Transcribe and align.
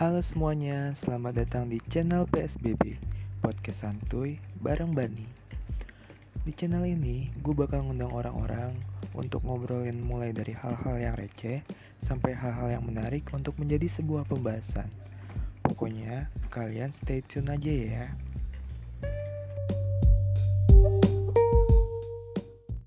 Halo 0.00 0.24
semuanya, 0.24 0.96
selamat 0.96 1.44
datang 1.44 1.68
di 1.68 1.76
channel 1.92 2.24
PSBB 2.24 2.96
Podcast 3.44 3.84
Santuy 3.84 4.40
bareng 4.64 4.96
Bani. 4.96 5.28
Di 6.40 6.56
channel 6.56 6.88
ini, 6.88 7.28
gue 7.44 7.52
bakal 7.52 7.84
ngundang 7.84 8.08
orang-orang 8.08 8.72
untuk 9.12 9.44
ngobrolin 9.44 10.00
mulai 10.00 10.32
dari 10.32 10.56
hal-hal 10.56 10.96
yang 10.96 11.12
receh 11.20 11.60
sampai 12.00 12.32
hal-hal 12.32 12.80
yang 12.80 12.84
menarik 12.88 13.28
untuk 13.36 13.52
menjadi 13.60 14.00
sebuah 14.00 14.24
pembahasan. 14.24 14.88
Pokoknya, 15.68 16.32
kalian 16.48 16.96
stay 16.96 17.20
tune 17.20 17.52
aja 17.52 17.68
ya. 17.68 18.04